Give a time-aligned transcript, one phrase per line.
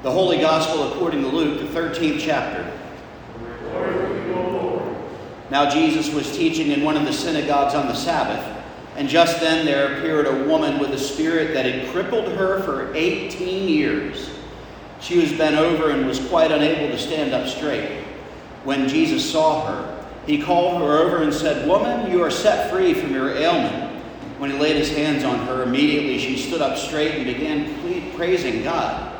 [0.00, 2.72] The Holy Gospel according to Luke, the 13th chapter.
[5.50, 8.64] Now Jesus was teaching in one of the synagogues on the Sabbath,
[8.94, 12.94] and just then there appeared a woman with a spirit that had crippled her for
[12.94, 14.30] 18 years.
[15.00, 18.04] She was bent over and was quite unable to stand up straight.
[18.62, 22.94] When Jesus saw her, he called her over and said, Woman, you are set free
[22.94, 24.00] from your ailment.
[24.38, 28.62] When he laid his hands on her, immediately she stood up straight and began praising
[28.62, 29.17] God.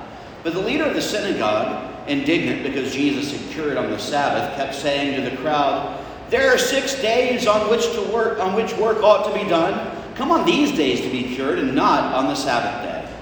[0.49, 4.75] But the leader of the synagogue, indignant because Jesus had cured on the Sabbath, kept
[4.75, 9.03] saying to the crowd, There are six days on which to work on which work
[9.03, 9.95] ought to be done.
[10.15, 13.15] Come on these days to be cured, and not on the Sabbath day.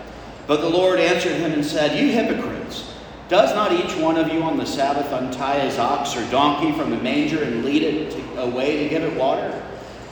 [0.47, 2.95] But the Lord answered him and said, You hypocrites,
[3.29, 6.91] does not each one of you on the Sabbath untie his ox or donkey from
[6.91, 9.51] the manger and lead it to, away to give it water?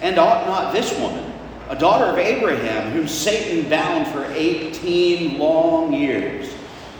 [0.03, 1.33] And ought not this woman,
[1.69, 6.53] a daughter of Abraham, whom Satan bound for 18 long years,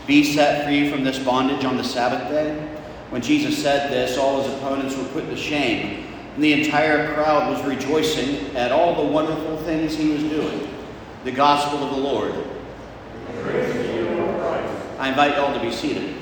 [0.07, 2.55] be set free from this bondage on the Sabbath day?
[3.09, 7.49] When Jesus said this, all his opponents were put to shame, and the entire crowd
[7.49, 10.67] was rejoicing at all the wonderful things he was doing.
[11.23, 12.33] The gospel of the Lord.
[14.99, 16.15] I invite y'all to be seated.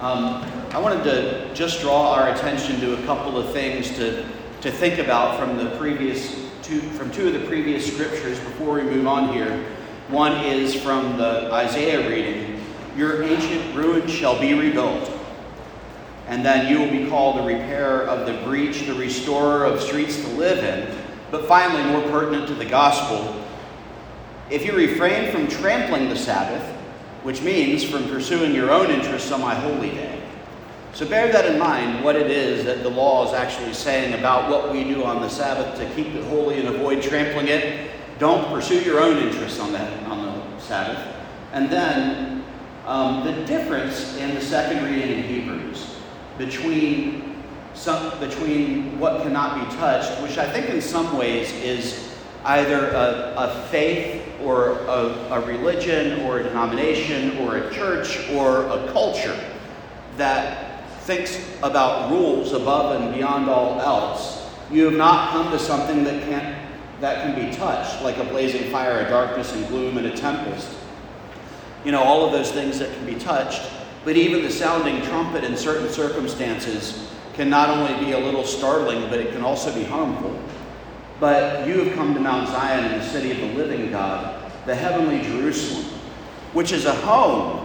[0.00, 4.26] Um, I wanted to just draw our attention to a couple of things to,
[4.62, 8.82] to think about from the previous two, from two of the previous scriptures before we
[8.82, 9.64] move on here.
[10.08, 12.62] One is from the Isaiah reading
[12.96, 15.10] Your ancient ruins shall be rebuilt,
[16.28, 20.20] and then you will be called the repairer of the breach, the restorer of streets
[20.22, 20.96] to live in.
[21.30, 23.42] But finally, more pertinent to the gospel,
[24.50, 26.62] if you refrain from trampling the Sabbath,
[27.22, 30.22] which means from pursuing your own interests on my holy day.
[30.92, 34.50] So bear that in mind, what it is that the law is actually saying about
[34.50, 37.90] what we do on the Sabbath to keep it holy and avoid trampling it.
[38.18, 41.16] Don't pursue your own interests on that on the Sabbath.
[41.52, 42.44] And then
[42.86, 45.96] um, the difference in the second reading in Hebrews
[46.38, 47.42] between
[47.74, 52.12] some, between what cannot be touched, which I think in some ways is
[52.44, 58.66] either a, a faith or a, a religion or a denomination or a church or
[58.66, 59.38] a culture
[60.16, 64.48] that thinks about rules above and beyond all else.
[64.70, 66.61] You have not come to something that can't
[67.02, 70.68] that can be touched, like a blazing fire, a darkness and gloom, and a tempest.
[71.84, 73.68] You know, all of those things that can be touched,
[74.04, 79.10] but even the sounding trumpet in certain circumstances can not only be a little startling,
[79.10, 80.40] but it can also be harmful.
[81.18, 84.74] But you have come to Mount Zion in the city of the living God, the
[84.76, 85.84] heavenly Jerusalem,
[86.52, 87.61] which is a home,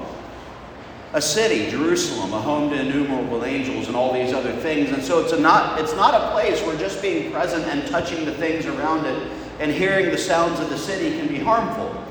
[1.14, 4.92] a city, Jerusalem, a home to innumerable angels and all these other things.
[4.92, 8.34] And so it's not it's not a place where just being present and touching the
[8.34, 12.04] things around it and hearing the sounds of the city can be harmful.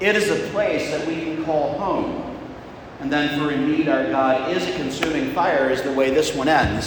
[0.00, 2.30] It is a place that we can call home.
[3.00, 6.48] And then for indeed our God is a consuming fire is the way this one
[6.48, 6.86] ends.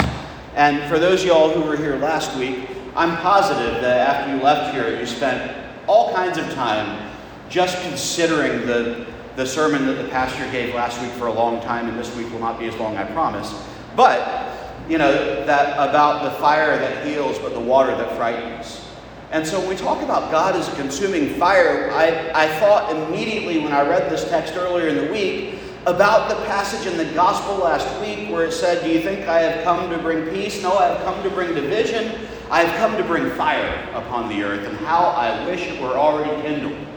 [0.55, 4.73] And for those y'all who were here last week, I'm positive that after you left
[4.73, 5.55] here, you spent
[5.85, 7.11] all kinds of time
[7.49, 9.05] just considering the
[9.37, 12.29] the sermon that the pastor gave last week for a long time, and this week
[12.31, 13.53] will not be as long, I promise.
[13.95, 18.83] But, you know, that about the fire that heals, but the water that frightens.
[19.29, 23.59] And so when we talk about God as a consuming fire, I, I thought immediately
[23.59, 27.57] when I read this text earlier in the week about the passage in the gospel
[27.57, 30.63] last week where it said, Do you think I have come to bring peace?
[30.63, 32.27] No, I have come to bring division.
[32.49, 35.95] I have come to bring fire upon the earth, and how I wish it were
[35.95, 36.87] already kindled.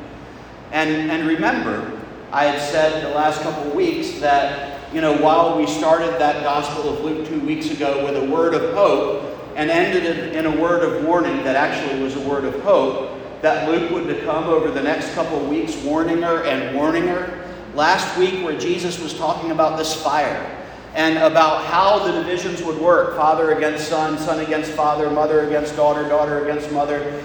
[0.73, 2.01] And, and remember,
[2.33, 6.45] I had said the last couple of weeks that, you know, while we started that
[6.45, 10.47] Gospel of Luke two weeks ago with a word of hope and ended it in
[10.47, 14.45] a word of warning that actually was a word of hope, that Luke would become
[14.45, 17.53] over the next couple of weeks warning her and warning her.
[17.75, 20.57] Last week, where Jesus was talking about this fire
[20.95, 25.75] and about how the divisions would work father against son, son against father, mother against
[25.75, 27.25] daughter, daughter against mother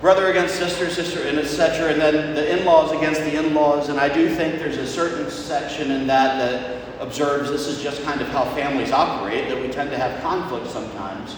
[0.00, 1.92] brother against sister, sister, and etc.
[1.92, 3.88] And then the in-laws against the in-laws.
[3.88, 8.02] And I do think there's a certain section in that that observes this is just
[8.04, 11.36] kind of how families operate, that we tend to have conflict sometimes.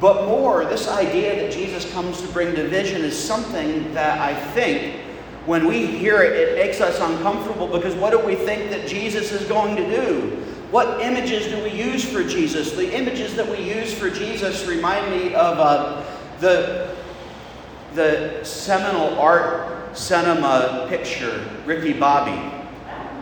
[0.00, 5.00] But more, this idea that Jesus comes to bring division is something that I think
[5.44, 9.32] when we hear it, it makes us uncomfortable because what do we think that Jesus
[9.32, 10.44] is going to do?
[10.70, 12.72] What images do we use for Jesus?
[12.72, 16.04] The images that we use for Jesus remind me of uh,
[16.40, 16.94] the
[17.94, 22.38] the seminal art cinema picture, Ricky Bobby,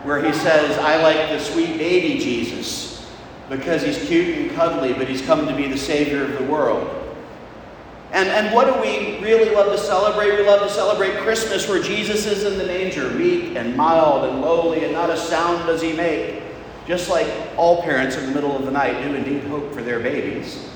[0.04, 3.10] where he says, I like the sweet baby Jesus
[3.48, 6.92] because he's cute and cuddly, but he's come to be the Savior of the world.
[8.12, 10.36] And, and what do we really love to celebrate?
[10.36, 14.40] We love to celebrate Christmas where Jesus is in the manger, meek and mild and
[14.40, 16.42] lowly, and not a sound does he make.
[16.86, 17.26] Just like
[17.56, 20.68] all parents in the middle of the night do indeed hope for their babies.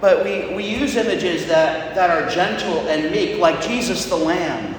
[0.00, 4.74] But we, we use images that, that are gentle and meek, like Jesus the Lamb.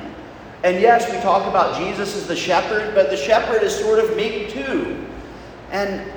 [0.64, 4.16] And yes, we talk about Jesus as the shepherd, but the shepherd is sort of
[4.16, 5.06] meek too.
[5.72, 6.12] And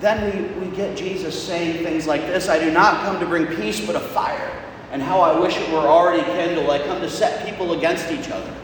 [0.00, 3.46] then we, we get Jesus saying things like this I do not come to bring
[3.46, 4.52] peace, but a fire.
[4.92, 6.70] And how I wish it were already kindled.
[6.70, 8.54] I come to set people against each other.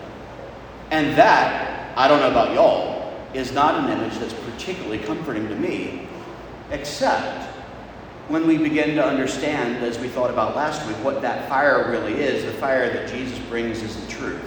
[0.90, 5.56] And that, I don't know about y'all, is not an image that's particularly comforting to
[5.56, 6.06] me,
[6.70, 7.41] except
[8.28, 12.14] when we begin to understand, as we thought about last week, what that fire really
[12.14, 12.44] is.
[12.44, 14.40] The fire that Jesus brings is the truth.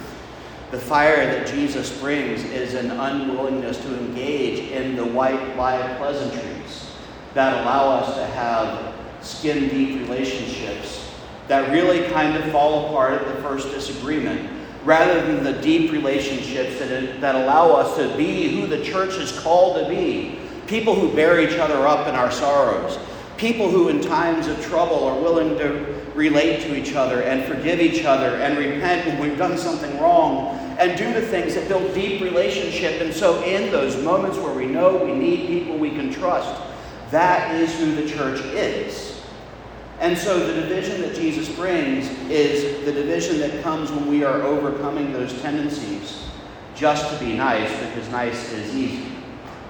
[0.70, 6.90] The fire that Jesus brings is an unwillingness to engage in the white lie pleasantries
[7.34, 11.12] that allow us to have skin deep relationships
[11.48, 14.50] that really kind of fall apart at the first disagreement,
[14.84, 19.38] rather than the deep relationships that, that allow us to be who the church is
[19.40, 22.98] called to be people who bear each other up in our sorrows,
[23.36, 27.80] people who, in times of trouble, are willing to relate to each other and forgive
[27.80, 31.94] each other and repent when we've done something wrong and do the things that build
[31.94, 33.00] deep relationship.
[33.00, 36.62] And so, in those moments where we know we need people we can trust,
[37.10, 39.20] that is who the church is.
[40.00, 44.42] And so, the division that Jesus brings is the division that comes when we are
[44.42, 46.22] overcoming those tendencies
[46.74, 49.15] just to be nice because nice is easy.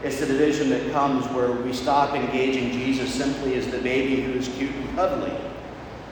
[0.06, 4.34] It's the division that comes where we stop engaging Jesus simply as the baby who
[4.34, 5.36] is cute and cuddly,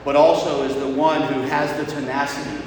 [0.03, 2.61] but also as the one who has the tenacity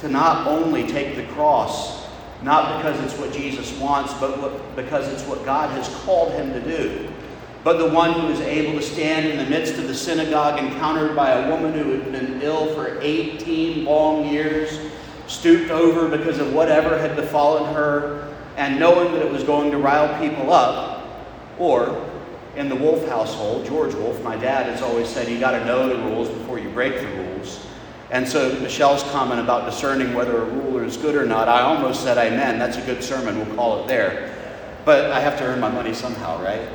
[0.00, 2.06] to not only take the cross,
[2.42, 6.52] not because it's what Jesus wants, but what, because it's what God has called him
[6.52, 7.10] to do.
[7.64, 11.16] But the one who is able to stand in the midst of the synagogue, encountered
[11.16, 14.78] by a woman who had been ill for 18 long years,
[15.28, 18.27] stooped over because of whatever had befallen her,
[18.58, 21.08] and knowing that it was going to rile people up,
[21.58, 22.04] or
[22.56, 25.88] in the Wolf household, George Wolf, my dad has always said you got to know
[25.88, 27.64] the rules before you break the rules.
[28.10, 32.02] And so Michelle's comment about discerning whether a rule is good or not, I almost
[32.02, 32.58] said amen.
[32.58, 33.36] That's a good sermon.
[33.36, 34.34] We'll call it there.
[34.84, 36.66] But I have to earn my money somehow, right?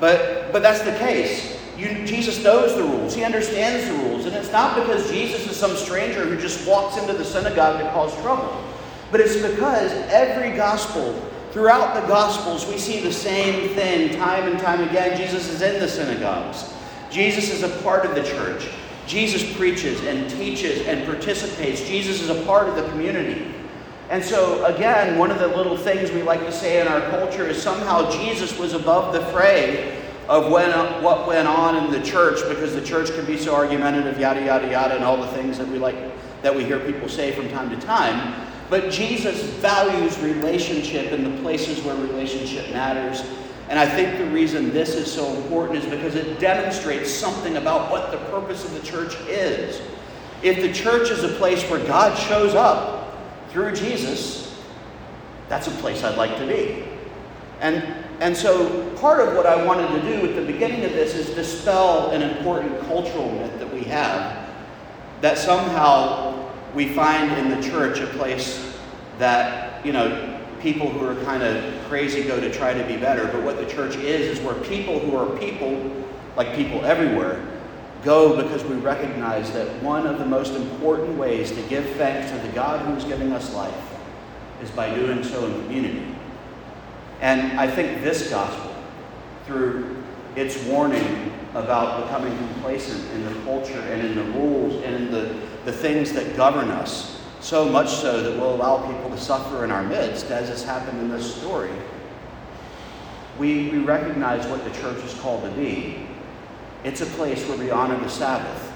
[0.00, 1.58] But but that's the case.
[1.76, 3.14] You, Jesus knows the rules.
[3.14, 4.24] He understands the rules.
[4.24, 7.90] And it's not because Jesus is some stranger who just walks into the synagogue to
[7.90, 8.64] cause trouble.
[9.12, 11.12] But it's because every gospel,
[11.52, 15.18] throughout the gospels, we see the same thing time and time again.
[15.18, 16.72] Jesus is in the synagogues.
[17.10, 18.70] Jesus is a part of the church.
[19.06, 21.86] Jesus preaches and teaches and participates.
[21.86, 23.52] Jesus is a part of the community.
[24.08, 27.46] And so, again, one of the little things we like to say in our culture
[27.46, 32.02] is somehow Jesus was above the fray of when, uh, what went on in the
[32.02, 35.58] church because the church can be so argumentative, yada, yada, yada, and all the things
[35.58, 35.96] that we like
[36.40, 38.51] that we hear people say from time to time.
[38.72, 43.22] But Jesus values relationship in the places where relationship matters.
[43.68, 47.90] And I think the reason this is so important is because it demonstrates something about
[47.90, 49.82] what the purpose of the church is.
[50.42, 53.14] If the church is a place where God shows up
[53.50, 54.58] through Jesus,
[55.50, 56.84] that's a place I'd like to be.
[57.60, 57.84] And,
[58.20, 61.34] and so part of what I wanted to do at the beginning of this is
[61.34, 64.48] dispel an important cultural myth that we have
[65.20, 66.31] that somehow
[66.74, 68.76] we find in the church a place
[69.18, 73.26] that, you know, people who are kind of crazy go to try to be better.
[73.26, 76.06] But what the church is, is where people who are people,
[76.36, 77.44] like people everywhere,
[78.04, 82.38] go because we recognize that one of the most important ways to give thanks to
[82.38, 83.74] the God who is giving us life
[84.62, 86.14] is by doing so in community.
[87.20, 88.74] And I think this gospel,
[89.46, 90.02] through
[90.34, 95.34] its warning about becoming complacent in the culture and in the rules and in the,
[95.64, 99.70] the things that govern us, so much so that we'll allow people to suffer in
[99.70, 101.70] our midst, as has happened in this story.
[103.38, 106.06] We, we recognize what the church is called to be.
[106.84, 108.72] It's a place where we honor the Sabbath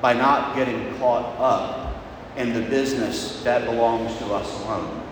[0.00, 2.02] by not getting caught up
[2.36, 5.02] in the business that belongs to us alone,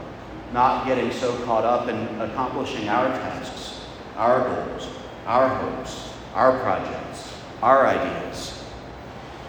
[0.53, 3.81] not getting so caught up in accomplishing our tasks,
[4.17, 4.89] our goals,
[5.27, 8.65] our hopes, our projects, our ideas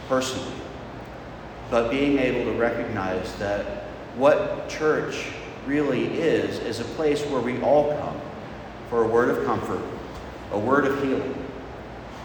[0.07, 0.53] personally,
[1.71, 5.27] but being able to recognize that what church
[5.65, 8.21] really is is a place where we all come
[8.89, 9.81] for a word of comfort,
[10.51, 11.35] a word of healing,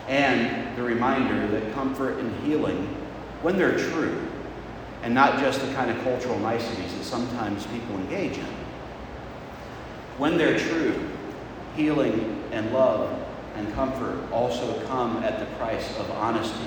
[0.08, 2.86] and the reminder that comfort and healing,
[3.40, 4.26] when they're true,
[5.02, 8.44] and not just the kind of cultural niceties that sometimes people engage in,
[10.18, 11.08] when they're true,
[11.76, 13.10] healing and love
[13.56, 16.66] and comfort also come at the price of honesty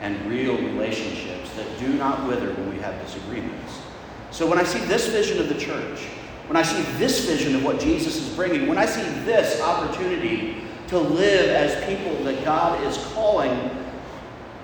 [0.00, 3.80] and real relationships that do not wither when we have disagreements.
[4.30, 6.00] So when I see this vision of the church,
[6.48, 10.62] when I see this vision of what Jesus is bringing, when I see this opportunity
[10.88, 13.70] to live as people that God is calling,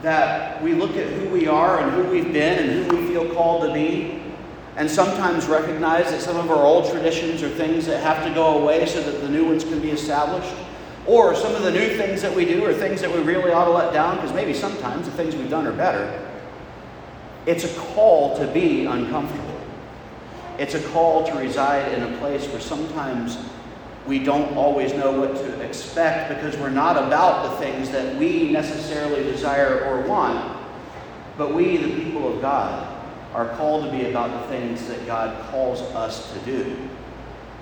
[0.03, 3.33] that we look at who we are and who we've been and who we feel
[3.35, 4.23] called to be,
[4.77, 8.63] and sometimes recognize that some of our old traditions are things that have to go
[8.63, 10.55] away so that the new ones can be established.
[11.07, 13.65] Or some of the new things that we do are things that we really ought
[13.65, 16.29] to let down because maybe sometimes the things we've done are better.
[17.47, 19.61] It's a call to be uncomfortable.
[20.59, 23.39] It's a call to reside in a place where sometimes
[24.07, 28.51] we don't always know what to expect because we're not about the things that we
[28.51, 30.59] necessarily desire or want.
[31.39, 32.87] But we, the people of God,
[33.33, 36.77] are called to be about the things that God calls us to do.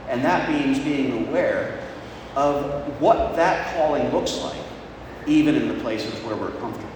[0.08, 1.87] And that means being aware
[2.38, 4.60] of what that calling looks like,
[5.26, 6.88] even in the places where we're comfortable.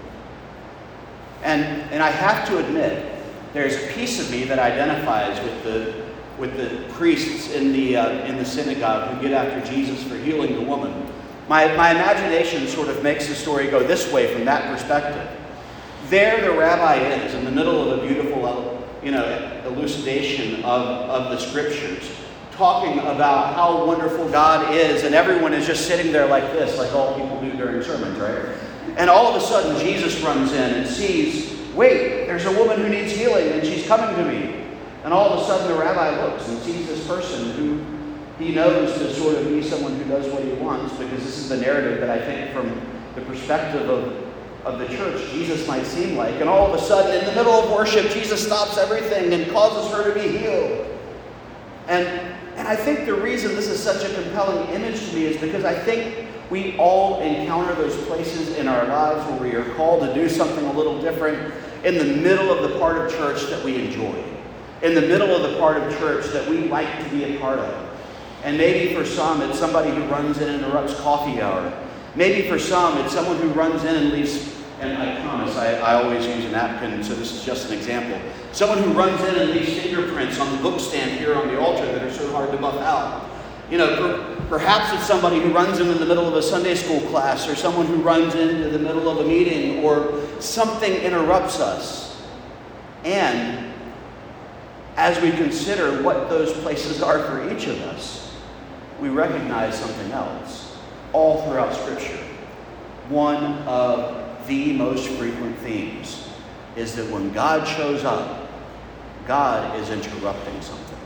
[1.42, 3.12] And, and I have to admit,
[3.52, 6.04] there's a piece of me that identifies with the,
[6.38, 10.54] with the priests in the, uh, in the synagogue who get after Jesus for healing
[10.54, 11.08] the woman.
[11.48, 15.28] My, my imagination sort of makes the story go this way from that perspective.
[16.08, 21.30] There, the rabbi is in the middle of a beautiful you know, elucidation of, of
[21.32, 22.08] the scriptures,
[22.62, 26.92] talking about how wonderful God is, and everyone is just sitting there like this, like
[26.92, 28.56] all people do during sermons, right?
[28.96, 32.88] And all of a sudden, Jesus runs in and sees, wait, there's a woman who
[32.88, 34.64] needs healing, and she's coming to me.
[35.02, 37.84] And all of a sudden, the rabbi looks and sees this person who
[38.38, 41.48] he knows to sort of be someone who does what he wants, because this is
[41.48, 42.80] the narrative that I think, from
[43.16, 44.22] the perspective of
[44.64, 46.36] of the church Jesus might seem like.
[46.36, 49.92] And all of a sudden, in the middle of worship, Jesus stops everything and causes
[49.92, 50.86] her to be healed.
[51.88, 52.31] And,
[52.62, 55.64] and I think the reason this is such a compelling image to me is because
[55.64, 60.14] I think we all encounter those places in our lives where we are called to
[60.14, 61.52] do something a little different
[61.82, 64.14] in the middle of the part of church that we enjoy,
[64.82, 67.58] in the middle of the part of church that we like to be a part
[67.58, 67.98] of.
[68.44, 71.76] And maybe for some, it's somebody who runs in and interrupts coffee hour.
[72.14, 74.51] Maybe for some, it's someone who runs in and leaves,
[74.82, 78.20] and I promise, I, I always use a napkin, so this is just an example.
[78.52, 81.86] Someone who runs in and leaves fingerprints on the book stand here on the altar
[81.86, 83.30] that are so hard to buff out.
[83.70, 86.74] You know, per, perhaps it's somebody who runs in in the middle of a Sunday
[86.74, 91.60] school class, or someone who runs into the middle of a meeting, or something interrupts
[91.60, 92.20] us.
[93.04, 93.72] And
[94.96, 98.34] as we consider what those places are for each of us,
[99.00, 100.76] we recognize something else
[101.12, 102.18] all throughout Scripture.
[103.08, 106.28] One of the most frequent themes
[106.76, 108.48] is that when God shows up,
[109.26, 110.98] God is interrupting something.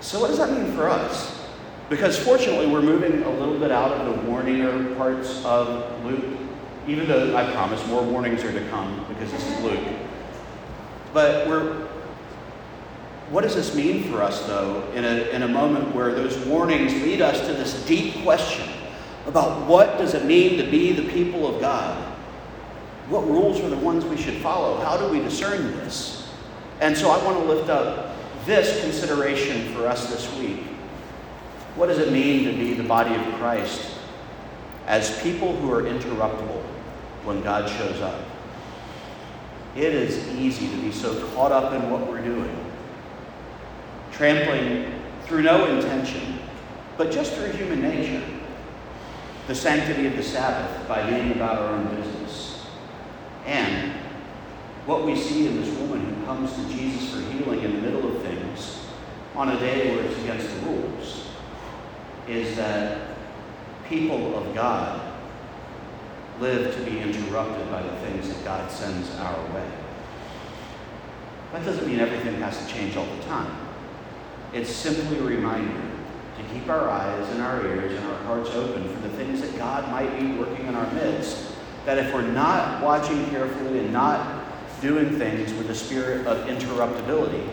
[0.00, 1.46] So, what does that mean for us?
[1.90, 6.24] Because fortunately, we're moving a little bit out of the warninger parts of Luke,
[6.86, 9.86] even though I promise more warnings are to come because this is Luke.
[11.12, 11.88] But we're
[13.30, 16.94] what does this mean for us, though, in a, in a moment where those warnings
[17.02, 18.66] lead us to this deep question
[19.28, 21.96] about what does it mean to be the people of God?
[23.08, 24.80] What rules are the ones we should follow?
[24.80, 26.28] How do we discern this?
[26.80, 30.62] And so I want to lift up this consideration for us this week.
[31.76, 33.92] What does it mean to be the body of Christ
[34.86, 36.62] as people who are interruptible
[37.24, 38.20] when God shows up?
[39.76, 42.68] It is easy to be so caught up in what we're doing
[44.18, 44.92] trampling
[45.22, 46.40] through no intention,
[46.96, 48.20] but just through human nature,
[49.48, 52.66] the sanctity of the Sabbath by being about our own business.
[53.46, 53.92] And
[54.84, 58.14] what we see in this woman who comes to Jesus for healing in the middle
[58.14, 58.86] of things
[59.34, 61.28] on a day where it's against the rules
[62.28, 63.16] is that
[63.88, 65.00] people of God
[66.40, 69.70] live to be interrupted by the things that God sends our way.
[71.54, 73.50] That doesn't mean everything has to change all the time.
[74.52, 75.87] It's simply a reminder
[76.38, 79.56] to keep our eyes and our ears and our hearts open for the things that
[79.58, 81.52] God might be working in our midst.
[81.84, 84.44] That if we're not watching carefully and not
[84.80, 87.48] doing things with a spirit of interruptibility,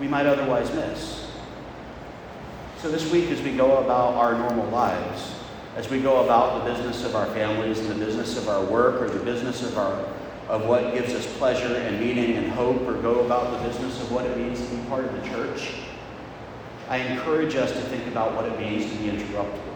[0.00, 1.30] we might otherwise miss.
[2.78, 5.34] So, this week, as we go about our normal lives,
[5.76, 9.00] as we go about the business of our families and the business of our work
[9.00, 10.06] or the business of our
[10.48, 14.12] of what gives us pleasure and meaning and hope or go about the business of
[14.12, 15.72] what it means to be part of the church
[16.88, 19.74] I encourage us to think about what it means to be interruptible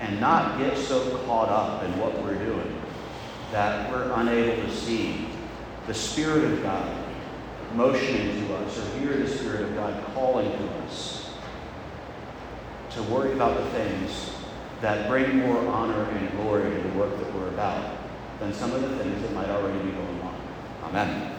[0.00, 2.74] and not get so caught up in what we're doing
[3.52, 5.26] that we're unable to see
[5.86, 7.04] the Spirit of God
[7.74, 11.30] motioning to us or hear the Spirit of God calling to us
[12.90, 14.32] to worry about the things
[14.80, 17.96] that bring more honor and glory to the work that we're about
[18.38, 20.40] than some of the things that might already be going on.
[20.84, 21.37] Amen.